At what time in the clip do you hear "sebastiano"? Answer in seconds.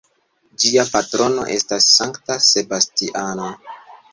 2.49-3.53